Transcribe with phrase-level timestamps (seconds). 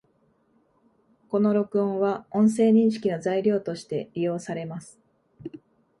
[1.29, 4.99] この録音は、音声認識の材料として利用されます